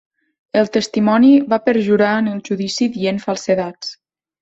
El 0.61 0.69
testimoni 0.77 1.29
va 1.53 1.61
perjurar 1.67 2.09
en 2.25 2.33
el 2.35 2.43
judici 2.51 2.91
dient 2.99 3.25
falsedats. 3.31 3.97